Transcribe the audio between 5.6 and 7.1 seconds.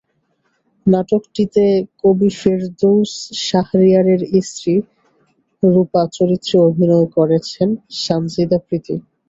রুপা চরিত্রে অভিনয়